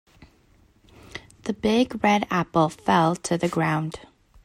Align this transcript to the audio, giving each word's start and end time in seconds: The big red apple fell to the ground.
The 1.43 1.53
big 1.53 2.03
red 2.03 2.25
apple 2.31 2.69
fell 2.69 3.15
to 3.17 3.37
the 3.37 3.47
ground. 3.47 3.99